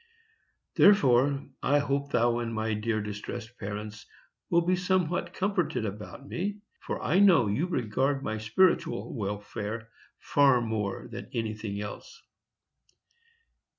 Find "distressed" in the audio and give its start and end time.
3.01-3.55